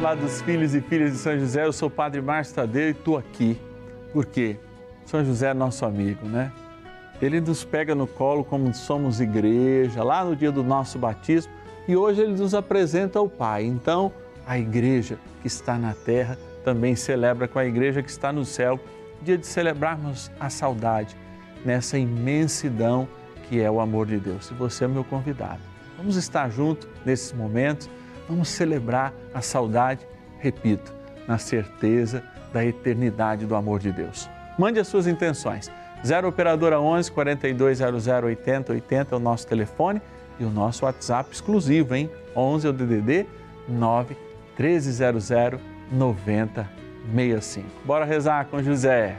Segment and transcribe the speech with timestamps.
[0.00, 2.90] lá dos filhos e filhas de São José, eu sou o Padre Márcio Tadeu e
[2.90, 3.58] estou aqui.
[4.12, 4.56] Por quê?
[5.04, 6.52] São José é nosso amigo, né?
[7.20, 11.52] Ele nos pega no colo como somos igreja, lá no dia do nosso batismo,
[11.88, 13.64] e hoje ele nos apresenta o Pai.
[13.64, 14.12] Então,
[14.46, 18.78] a igreja que está na terra também celebra com a igreja que está no céu,
[19.22, 21.16] dia de celebrarmos a saudade
[21.64, 23.08] nessa imensidão
[23.48, 24.50] que é o amor de Deus.
[24.50, 25.60] E você é meu convidado.
[25.96, 27.88] Vamos estar juntos nesses momentos,
[28.28, 30.06] vamos celebrar a saudade,
[30.38, 30.92] repito,
[31.26, 34.28] na certeza da eternidade do amor de Deus.
[34.58, 35.70] Mande as suas intenções.
[36.04, 40.00] 0 Operadora 11 4200 80 80 é o nosso telefone
[40.38, 42.10] e o nosso WhatsApp exclusivo, hein?
[42.34, 43.26] 11 é o DDD
[43.68, 44.16] 9
[44.58, 47.66] 1300 9065.
[47.84, 49.18] Bora rezar com José.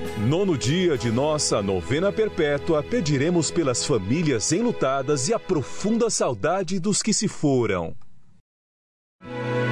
[0.17, 7.01] nono dia de nossa novena perpétua, pediremos pelas famílias enlutadas e a profunda saudade dos
[7.01, 7.95] que se foram.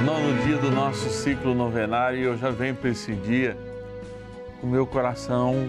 [0.04, 3.56] Nono dia do nosso ciclo novenário eu já venho para esse dia
[4.60, 5.68] com meu coração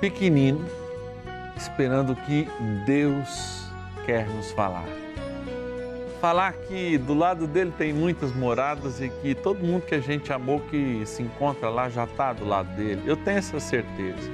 [0.00, 0.64] pequenino,
[1.56, 2.46] esperando o que
[2.86, 3.64] Deus
[4.04, 5.03] quer nos falar.
[6.24, 10.32] Falar que do lado dele tem muitas moradas e que todo mundo que a gente
[10.32, 13.02] amou que se encontra lá já está do lado dele.
[13.04, 14.30] Eu tenho essa certeza.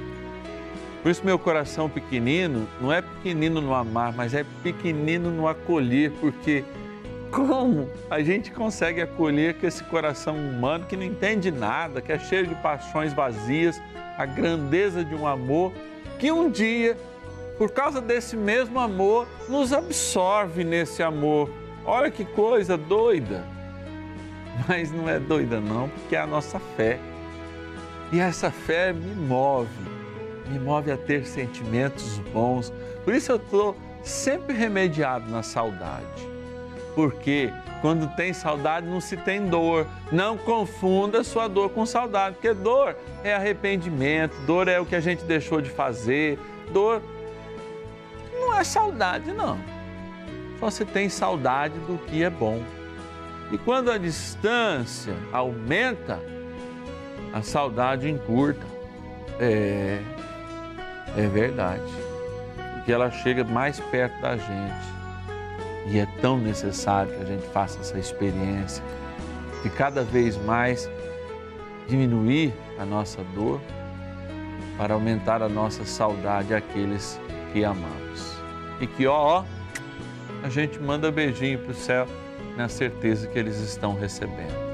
[1.03, 6.13] Por isso, meu coração pequenino não é pequenino no amar, mas é pequenino no acolher,
[6.21, 6.63] porque
[7.29, 12.17] como a gente consegue acolher com esse coração humano que não entende nada, que é
[12.17, 13.81] cheio de paixões vazias,
[14.17, 15.73] a grandeza de um amor
[16.17, 16.95] que um dia,
[17.57, 21.49] por causa desse mesmo amor, nos absorve nesse amor.
[21.85, 23.43] Olha que coisa doida!
[24.67, 26.99] Mas não é doida, não, porque é a nossa fé.
[28.11, 29.69] E essa fé me move,
[30.47, 32.71] me move a ter sentimentos bons.
[33.03, 36.29] Por isso eu estou sempre remediado na saudade.
[36.93, 39.87] Porque quando tem saudade não se tem dor.
[40.11, 44.99] Não confunda sua dor com saudade, porque dor é arrependimento, dor é o que a
[44.99, 46.37] gente deixou de fazer,
[46.71, 47.01] dor
[48.33, 49.57] não é saudade, não.
[50.61, 52.61] Você tem saudade do que é bom.
[53.51, 56.19] E quando a distância aumenta,
[57.33, 58.65] a saudade encurta.
[59.39, 59.99] É,
[61.17, 61.91] é verdade.
[62.75, 64.91] Porque ela chega mais perto da gente.
[65.87, 68.83] E é tão necessário que a gente faça essa experiência
[69.63, 70.89] de cada vez mais
[71.87, 73.59] diminuir a nossa dor
[74.77, 77.19] para aumentar a nossa saudade àqueles
[77.51, 78.37] que amamos.
[78.79, 79.43] E que, ó, ó,
[80.43, 82.07] a gente manda beijinho para o céu
[82.57, 84.71] na certeza que eles estão recebendo.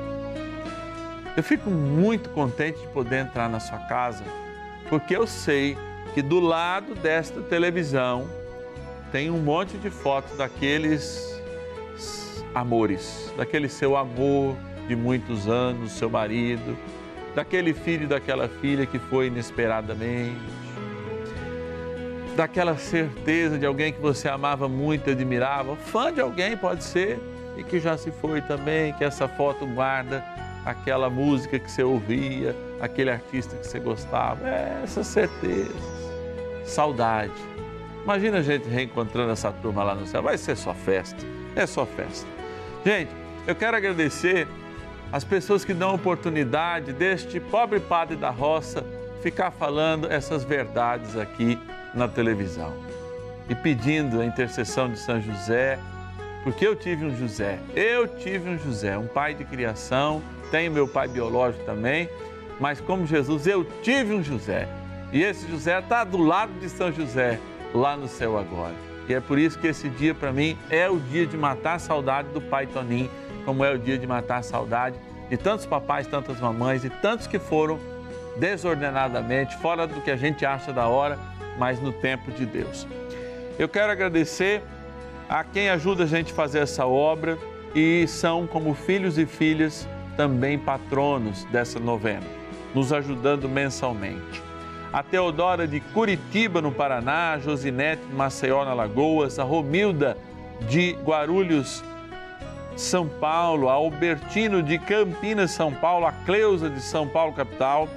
[1.36, 4.24] Eu fico muito contente de poder entrar na sua casa,
[4.90, 5.78] porque eu sei
[6.14, 8.28] que do lado desta televisão
[9.12, 11.40] tem um monte de fotos daqueles
[12.56, 14.56] amores, daquele seu amor
[14.88, 16.78] de muitos anos, seu marido,
[17.36, 20.36] daquele filho daquela filha que foi inesperadamente,
[22.38, 27.20] daquela certeza de alguém que você amava muito admirava, fã de alguém pode ser,
[27.58, 30.24] e que já se foi também, que essa foto guarda
[30.64, 34.48] aquela música que você ouvia, aquele artista que você gostava.
[34.48, 35.76] É, essas certezas.
[36.64, 37.34] Saudade.
[38.04, 40.22] Imagina a gente reencontrando essa turma lá no céu.
[40.22, 41.26] Vai ser só festa.
[41.56, 42.28] É só festa.
[42.86, 43.10] Gente,
[43.48, 44.48] eu quero agradecer
[45.12, 48.86] as pessoas que dão oportunidade deste pobre padre da roça
[49.24, 51.58] ficar falando essas verdades aqui
[51.98, 52.74] na televisão.
[53.50, 55.80] E pedindo a intercessão de São José,
[56.44, 60.22] porque eu tive um José, eu tive um José, um pai de criação,
[60.52, 62.10] tenho meu pai biológico também,
[62.60, 64.68] mas como Jesus, eu tive um José.
[65.12, 67.40] E esse José está do lado de São José,
[67.74, 68.74] lá no céu agora.
[69.08, 71.80] E é por isso que esse dia para mim é o dia de matar a
[71.80, 73.10] saudade do pai Toninho,
[73.46, 74.98] como é o dia de matar a saudade
[75.30, 77.80] de tantos papais, tantas mamães e tantos que foram
[78.38, 81.18] desordenadamente, fora do que a gente acha da hora,
[81.58, 82.88] mas no tempo de Deus.
[83.58, 84.62] Eu quero agradecer
[85.28, 87.38] a quem ajuda a gente a fazer essa obra
[87.76, 92.26] e são como filhos e filhas também patronos dessa novena,
[92.74, 94.42] nos ajudando mensalmente.
[94.92, 100.18] A Teodora de Curitiba, no Paraná, Josinete de Maceió, na Lagoas, a Romilda
[100.70, 101.84] de Guarulhos,
[102.76, 107.88] São Paulo, a Albertino de Campinas, São Paulo, a Cleusa de São Paulo, capital,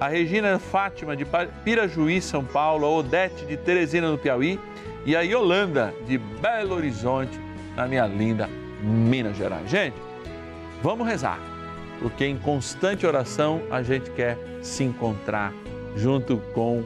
[0.00, 1.26] a Regina Fátima de
[1.62, 4.58] Pirajuí, São Paulo, a Odete de Teresina, no Piauí,
[5.04, 7.38] e a Yolanda de Belo Horizonte,
[7.76, 8.48] na minha linda
[8.82, 9.68] Minas Gerais.
[9.70, 9.96] Gente,
[10.82, 11.38] vamos rezar,
[12.00, 15.52] porque em constante oração a gente quer se encontrar
[15.94, 16.82] junto com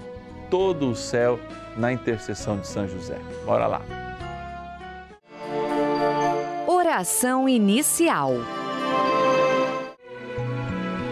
[0.51, 1.39] todo o céu
[1.77, 3.19] na intercessão de São José.
[3.45, 3.83] Bora lá.
[6.67, 8.35] Oração inicial.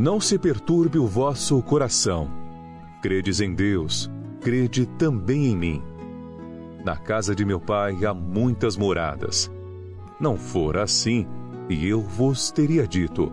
[0.00, 2.30] Não se perturbe o vosso coração.
[3.02, 4.08] Credes em Deus,
[4.40, 5.82] crede também em mim.
[6.84, 9.50] Na casa de meu pai há muitas moradas.
[10.20, 11.26] Não for assim,
[11.68, 13.32] e eu vos teria dito: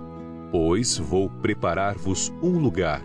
[0.52, 3.04] Pois vou preparar-vos um lugar.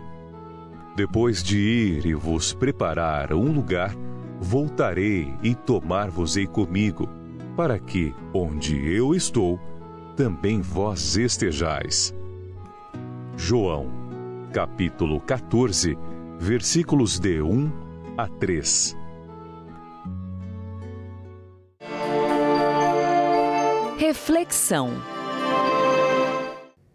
[0.95, 3.95] Depois de ir e vos preparar um lugar,
[4.39, 7.07] voltarei e tomar-vos-ei comigo,
[7.55, 9.59] para que, onde eu estou,
[10.15, 12.11] também vós estejais
[13.37, 13.87] João,
[14.53, 15.97] capítulo 14,
[16.37, 17.71] versículos de 1
[18.17, 18.95] a 3.
[23.97, 24.91] Reflexão.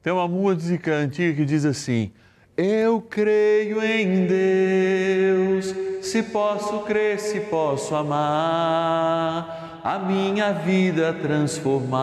[0.03, 2.13] Tem uma música antiga que diz assim:
[2.57, 11.97] Eu creio em Deus, se posso crer, se posso amar, a minha vida transformar,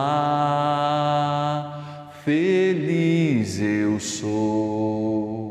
[2.24, 5.44] feliz eu sou.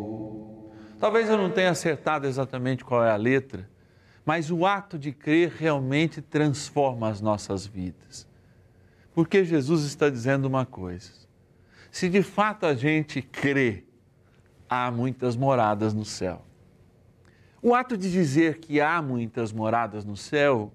[0.99, 3.69] Talvez eu não tenha acertado exatamente qual é a letra,
[4.25, 8.27] mas o ato de crer realmente transforma as nossas vidas.
[9.13, 11.11] Porque Jesus está dizendo uma coisa:
[11.91, 13.83] se de fato a gente crê,
[14.67, 16.43] há muitas moradas no céu.
[17.61, 20.73] O ato de dizer que há muitas moradas no céu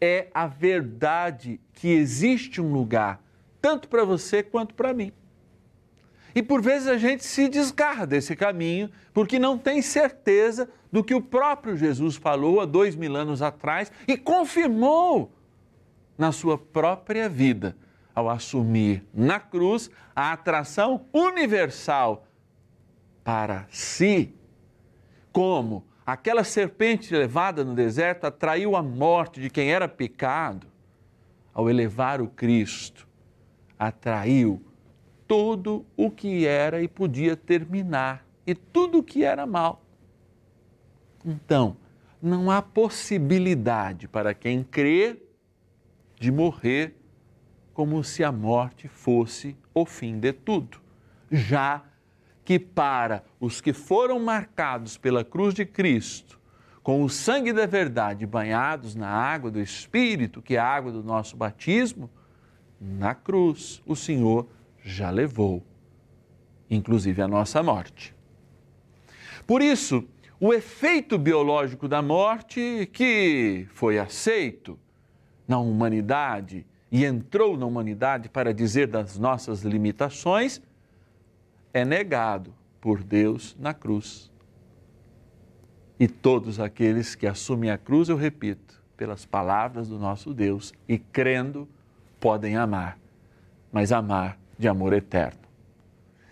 [0.00, 3.23] é a verdade que existe um lugar,
[3.64, 5.10] tanto para você quanto para mim.
[6.34, 11.14] E por vezes a gente se desgarra desse caminho porque não tem certeza do que
[11.14, 15.32] o próprio Jesus falou há dois mil anos atrás e confirmou
[16.18, 17.74] na sua própria vida
[18.14, 22.26] ao assumir na cruz a atração universal
[23.24, 24.34] para si.
[25.32, 30.66] Como aquela serpente levada no deserto atraiu a morte de quem era pecado,
[31.54, 33.13] ao elevar o Cristo,
[33.78, 34.62] atraiu
[35.26, 39.82] tudo o que era e podia terminar e tudo o que era mal.
[41.24, 41.76] Então,
[42.20, 45.22] não há possibilidade para quem crê
[46.18, 46.94] de morrer
[47.72, 50.80] como se a morte fosse o fim de tudo.
[51.30, 51.82] Já
[52.44, 56.38] que para os que foram marcados pela cruz de Cristo,
[56.82, 61.02] com o sangue da verdade banhados na água do Espírito, que é a água do
[61.02, 62.10] nosso batismo,
[62.84, 64.46] na cruz o Senhor
[64.82, 65.62] já levou,
[66.70, 68.14] inclusive a nossa morte.
[69.46, 70.06] Por isso,
[70.38, 74.78] o efeito biológico da morte, que foi aceito
[75.48, 80.60] na humanidade e entrou na humanidade para dizer das nossas limitações,
[81.72, 84.30] é negado por Deus na cruz.
[85.98, 90.98] E todos aqueles que assumem a cruz, eu repito, pelas palavras do nosso Deus e
[90.98, 91.68] crendo,
[92.24, 92.98] podem amar,
[93.70, 95.42] mas amar de amor eterno.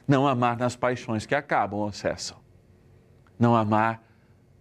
[0.08, 2.38] Não amar nas paixões que acabam ou cessam.
[3.38, 4.02] Não amar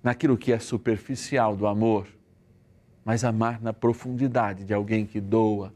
[0.03, 2.05] naquilo que é superficial do amor,
[3.05, 5.73] mas amar na profundidade de alguém que doa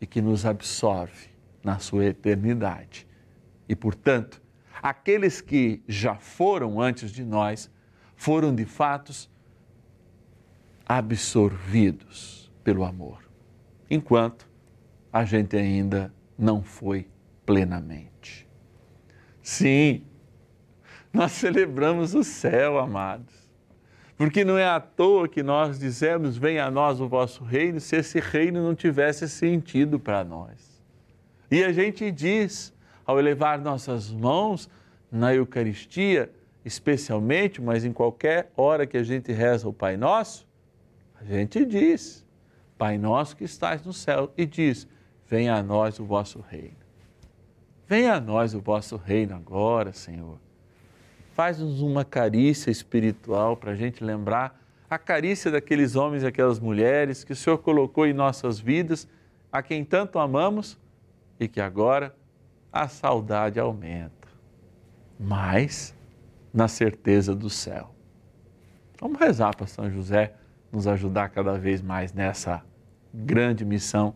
[0.00, 1.30] e que nos absorve
[1.64, 3.08] na sua eternidade.
[3.68, 4.40] E, portanto,
[4.80, 7.68] aqueles que já foram antes de nós
[8.14, 9.12] foram de fato
[10.86, 13.18] absorvidos pelo amor,
[13.90, 14.46] enquanto
[15.16, 17.08] a gente ainda não foi
[17.46, 18.46] plenamente.
[19.42, 20.02] Sim,
[21.10, 23.34] nós celebramos o céu, amados.
[24.14, 27.96] Porque não é à toa que nós dizemos: venha a nós o vosso reino, se
[27.96, 30.82] esse reino não tivesse sentido para nós.
[31.50, 32.74] E a gente diz,
[33.06, 34.68] ao elevar nossas mãos
[35.10, 36.30] na Eucaristia,
[36.62, 40.46] especialmente, mas em qualquer hora que a gente reza o Pai Nosso,
[41.18, 42.26] a gente diz:
[42.76, 44.86] Pai Nosso que estás no céu, e diz:
[45.28, 46.76] venha a nós o vosso reino.
[47.88, 50.38] Venha a nós o vosso reino agora, Senhor.
[51.34, 57.24] Faz-nos uma carícia espiritual para a gente lembrar a carícia daqueles homens e aquelas mulheres
[57.24, 59.08] que o Senhor colocou em nossas vidas,
[59.52, 60.78] a quem tanto amamos
[61.38, 62.14] e que agora
[62.72, 64.28] a saudade aumenta.
[65.18, 65.94] Mas
[66.52, 67.94] na certeza do céu.
[69.00, 70.34] Vamos rezar para São José
[70.72, 72.64] nos ajudar cada vez mais nessa
[73.12, 74.14] grande missão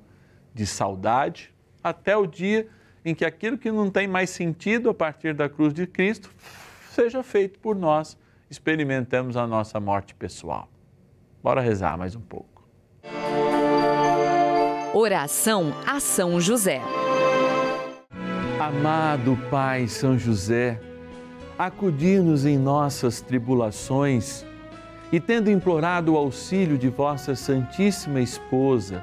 [0.54, 1.52] de saudade,
[1.82, 2.68] até o dia
[3.04, 6.30] em que aquilo que não tem mais sentido a partir da cruz de Cristo
[6.90, 8.16] seja feito por nós,
[8.50, 10.68] experimentamos a nossa morte pessoal.
[11.42, 12.50] Bora rezar mais um pouco.
[14.92, 16.80] Oração a São José.
[18.60, 20.80] Amado Pai São José,
[21.58, 24.44] acudir-nos em nossas tribulações
[25.10, 29.02] e, tendo implorado o auxílio de vossa Santíssima Esposa,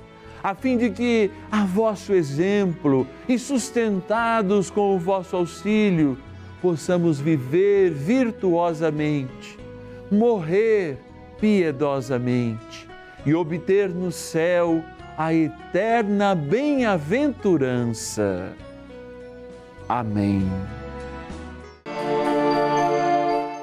[0.43, 6.17] a fim de que, a vosso exemplo e sustentados com o vosso auxílio,
[6.61, 9.59] possamos viver virtuosamente,
[10.11, 10.97] morrer
[11.39, 12.87] piedosamente
[13.25, 14.83] e obter no céu
[15.17, 18.53] a eterna bem-aventurança.
[19.87, 20.43] Amém.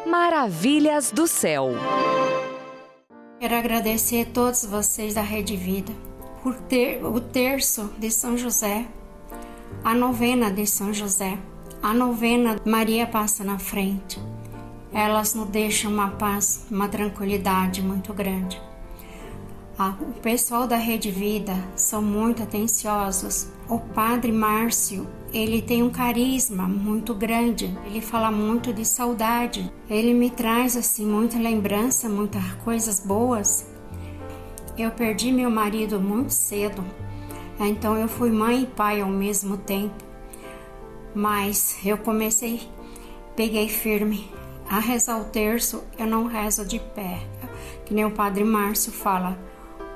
[0.06, 1.72] Maravilhas do céu.
[3.40, 6.07] Quero agradecer a todos vocês da Rede Vida
[6.42, 8.86] por ter o terço de São José,
[9.84, 11.38] a novena de São José,
[11.82, 14.20] a novena Maria passa na frente.
[14.92, 18.60] Elas nos deixam uma paz, uma tranquilidade muito grande.
[19.78, 23.46] O pessoal da Rede Vida são muito atenciosos.
[23.68, 27.72] O Padre Márcio, ele tem um carisma muito grande.
[27.86, 29.72] Ele fala muito de saudade.
[29.88, 33.64] Ele me traz assim muita lembrança, muitas coisas boas.
[34.78, 36.84] Eu perdi meu marido muito cedo.
[37.58, 40.04] Então eu fui mãe e pai ao mesmo tempo.
[41.12, 42.62] Mas eu comecei,
[43.34, 44.30] peguei firme.
[44.70, 47.18] A rezar o terço, eu não rezo de pé.
[47.84, 49.36] Que nem o Padre Márcio fala,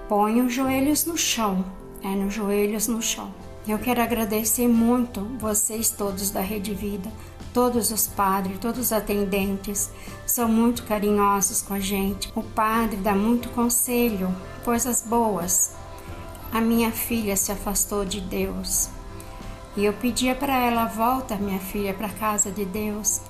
[0.09, 1.65] põe os joelhos no chão,
[2.03, 3.33] é nos joelhos no chão.
[3.69, 7.09] Eu quero agradecer muito vocês todos da Rede Vida,
[7.53, 9.91] todos os padres, todos os atendentes,
[10.27, 12.33] são muito carinhosos com a gente.
[12.35, 14.35] O padre dá muito conselho,
[14.65, 15.75] coisas boas.
[16.53, 18.89] A minha filha se afastou de Deus
[19.77, 23.21] e eu pedia para ela volta, minha filha, para a casa de Deus.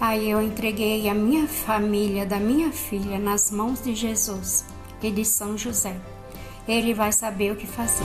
[0.00, 4.64] Aí eu entreguei a minha família da minha filha nas mãos de Jesus
[5.02, 6.00] e de São José
[6.70, 8.04] ele vai saber o que fazer.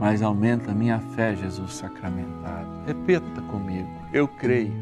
[0.00, 2.66] mas aumenta a minha fé, Jesus sacramentado.
[2.86, 3.86] Repita comigo.
[4.10, 4.72] Eu creio,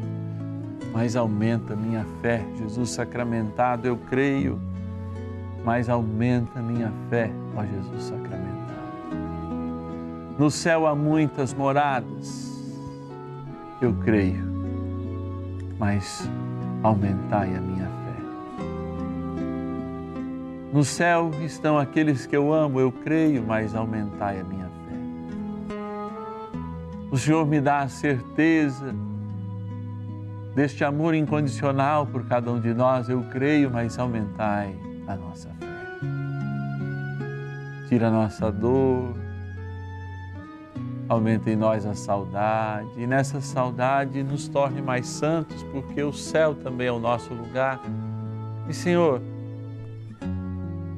[0.93, 3.85] mas aumenta a minha fé, Jesus sacramentado.
[3.85, 4.57] Eu creio,
[5.65, 8.39] mas aumenta a minha fé, ó Jesus sacramentado.
[10.39, 12.47] No céu há muitas moradas.
[13.81, 14.47] Eu creio,
[15.77, 16.29] mas
[16.81, 18.15] aumentai a minha fé.
[20.71, 24.68] No céu estão aqueles que eu amo, eu creio, mas aumentai a minha.
[27.11, 28.93] O Senhor me dá a certeza
[30.55, 34.75] deste amor incondicional por cada um de nós, eu creio, mas aumentai
[35.07, 35.65] a nossa fé.
[37.87, 39.15] Tira a nossa dor,
[41.07, 46.53] aumenta em nós a saudade, e nessa saudade nos torne mais santos, porque o céu
[46.53, 47.79] também é o nosso lugar.
[48.67, 49.19] E Senhor,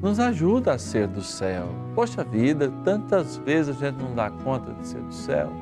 [0.02, 1.68] nos ajuda a ser do céu.
[1.94, 5.61] Poxa vida, tantas vezes a gente não dá conta de ser do céu.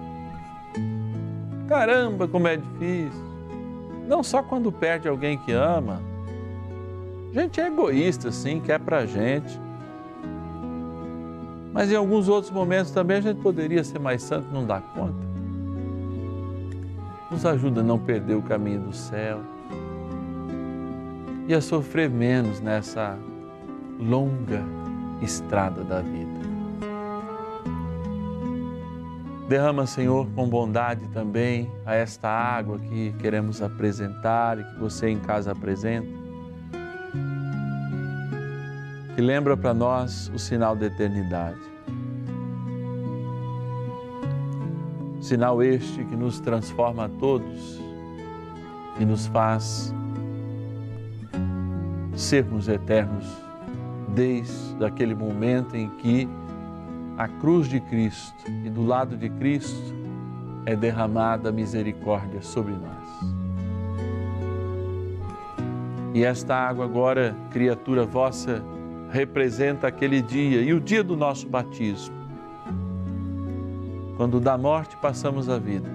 [1.70, 3.22] Caramba, como é difícil.
[4.09, 6.02] Não só quando perde alguém que ama.
[7.30, 9.61] A gente é egoísta, sim, quer pra gente.
[11.72, 15.30] Mas em alguns outros momentos também a gente poderia ser mais santo não dar conta.
[17.30, 19.38] Nos ajuda a não perder o caminho do céu
[21.46, 23.16] e a sofrer menos nessa
[23.96, 24.64] longa
[25.22, 26.49] estrada da vida.
[29.50, 35.18] Derrama, Senhor, com bondade também a esta água que queremos apresentar e que você em
[35.18, 36.06] casa apresenta.
[39.12, 41.58] Que lembra para nós o sinal da eternidade.
[45.20, 47.80] Sinal este que nos transforma a todos
[49.00, 49.92] e nos faz
[52.14, 53.26] sermos eternos
[54.14, 56.28] desde aquele momento em que
[57.20, 59.94] a cruz de Cristo e do lado de Cristo
[60.64, 63.30] é derramada misericórdia sobre nós.
[66.14, 68.64] E esta água agora, criatura vossa,
[69.11, 72.16] representa aquele dia e o dia do nosso batismo.
[74.16, 75.90] Quando da morte passamos à vida,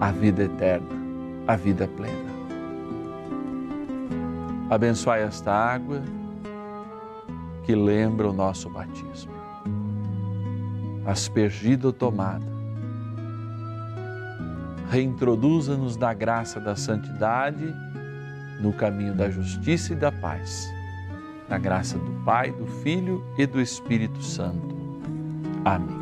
[0.00, 0.88] a vida eterna,
[1.46, 2.32] a vida plena.
[4.70, 6.00] Abençoai esta água
[7.64, 9.32] que lembra o nosso batismo.
[11.04, 12.46] Aspergida ou tomada,
[14.90, 17.74] reintroduza-nos da graça da santidade
[18.60, 20.72] no caminho da justiça e da paz.
[21.48, 24.74] Na graça do Pai, do Filho e do Espírito Santo.
[25.64, 26.01] Amém.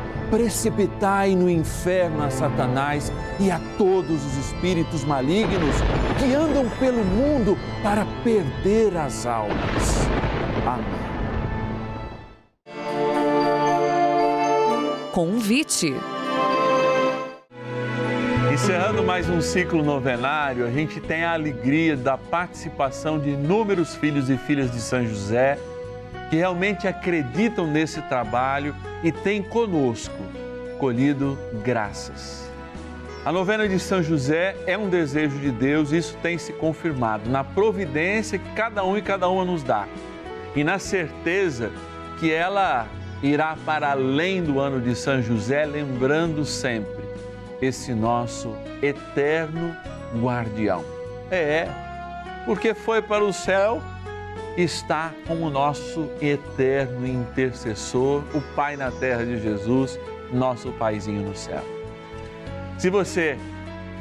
[0.31, 5.75] precipitai no inferno a Satanás e a todos os espíritos malignos
[6.17, 10.07] que andam pelo mundo para perder as almas.
[10.65, 11.01] Amém.
[15.11, 15.93] Convite.
[18.53, 24.29] Encerrando mais um ciclo novenário, a gente tem a alegria da participação de inúmeros filhos
[24.29, 25.57] e filhas de São José
[26.31, 30.15] que realmente acreditam nesse trabalho e têm conosco
[30.79, 32.49] colhido graças.
[33.25, 37.29] A novena de São José é um desejo de Deus e isso tem se confirmado
[37.29, 39.87] na providência que cada um e cada uma nos dá
[40.55, 41.69] e na certeza
[42.17, 42.87] que ela
[43.21, 47.03] irá para além do ano de São José, lembrando sempre
[47.61, 49.75] esse nosso eterno
[50.15, 50.83] guardião.
[51.29, 51.67] É,
[52.45, 53.81] porque foi para o céu,
[54.57, 59.99] está como nosso eterno intercessor, o Pai na terra de Jesus,
[60.31, 61.63] nosso Paizinho no céu.
[62.77, 63.37] Se você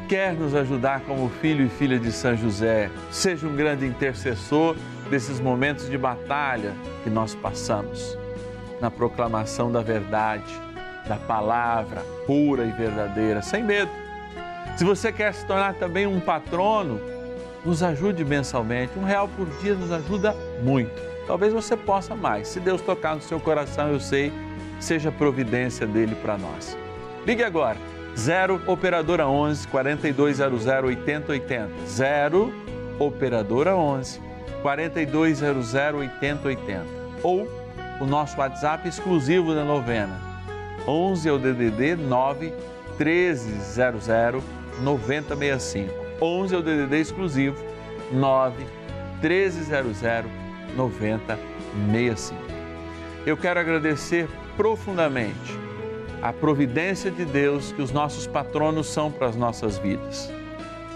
[0.08, 4.74] quer nos ajudar como filho e filha de São José, seja um grande intercessor
[5.08, 8.18] desses momentos de batalha que nós passamos
[8.80, 10.52] na proclamação da verdade,
[11.06, 13.90] da palavra pura e verdadeira, sem medo.
[14.76, 17.00] Se você quer se tornar também um patrono,
[17.64, 18.98] nos ajude mensalmente.
[18.98, 21.10] Um real por dia nos ajuda muito.
[21.26, 22.48] Talvez você possa mais.
[22.48, 24.32] Se Deus tocar no seu coração, eu sei,
[24.80, 26.76] seja providência dele para nós.
[27.26, 27.76] Ligue agora.
[28.16, 31.70] 0 Operadora 11 4200 8080.
[31.86, 32.52] 0
[32.98, 34.20] Operadora 11
[34.62, 36.84] 4200 8080.
[37.22, 37.48] Ou
[38.00, 40.18] o nosso WhatsApp exclusivo da novena.
[40.86, 42.52] 11 é o DDD 9
[42.98, 44.42] 1300
[44.82, 45.99] 9065.
[46.20, 47.56] 11 é o DDD exclusivo
[48.12, 48.64] 9
[49.22, 50.30] 1300
[50.76, 52.40] 9065.
[53.26, 55.58] Eu quero agradecer profundamente
[56.22, 60.30] a providência de Deus que os nossos patronos são para as nossas vidas.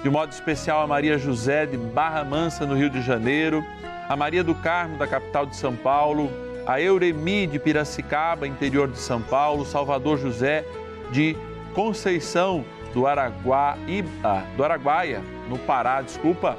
[0.02, 3.64] De modo especial a Maria José de Barra Mansa, no Rio de Janeiro,
[4.08, 6.30] a Maria do Carmo, da capital de São Paulo,
[6.66, 10.64] a Euremi de Piracicaba, interior de São Paulo, Salvador José
[11.10, 11.34] de
[11.74, 16.57] Conceição do, Araguaíba, do Araguaia, no Pará, desculpa,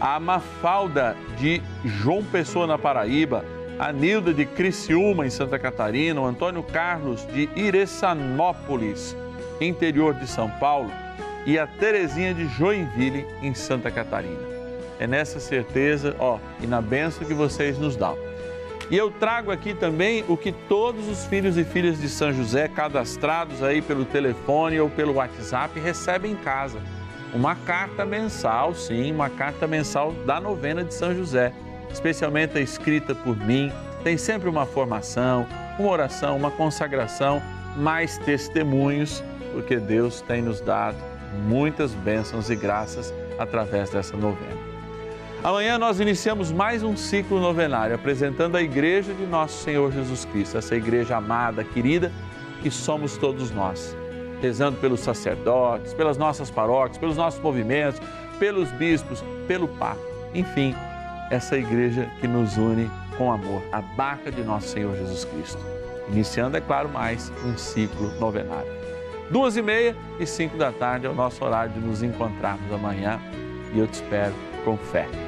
[0.00, 3.44] a Mafalda de João Pessoa, na Paraíba,
[3.78, 9.14] a Nilda de Criciúma, em Santa Catarina, o Antônio Carlos de Ireçanópolis,
[9.60, 10.90] interior de São Paulo,
[11.46, 14.48] e a Terezinha de Joinville, em Santa Catarina.
[14.98, 18.27] É nessa certeza, ó, e na benção que vocês nos dão
[18.90, 22.68] e eu trago aqui também o que todos os filhos e filhas de São José,
[22.68, 26.80] cadastrados aí pelo telefone ou pelo WhatsApp, recebem em casa.
[27.34, 31.52] Uma carta mensal, sim, uma carta mensal da novena de São José,
[31.92, 33.70] especialmente escrita por mim.
[34.02, 35.46] Tem sempre uma formação,
[35.78, 37.42] uma oração, uma consagração,
[37.76, 39.22] mais testemunhos,
[39.52, 40.96] porque Deus tem nos dado
[41.46, 44.57] muitas bênçãos e graças através dessa novena.
[45.42, 50.58] Amanhã nós iniciamos mais um ciclo novenário apresentando a igreja de nosso Senhor Jesus Cristo,
[50.58, 52.10] essa igreja amada, querida,
[52.60, 53.96] que somos todos nós.
[54.42, 58.00] Rezando pelos sacerdotes, pelas nossas paróquias, pelos nossos movimentos,
[58.40, 60.00] pelos bispos, pelo Papa.
[60.34, 60.74] Enfim,
[61.30, 65.60] essa igreja que nos une com amor, a barca de nosso Senhor Jesus Cristo.
[66.08, 68.70] Iniciando, é claro, mais um ciclo novenário.
[69.30, 73.20] Duas e meia e cinco da tarde é o nosso horário de nos encontrarmos amanhã
[73.72, 75.27] e eu te espero com fé.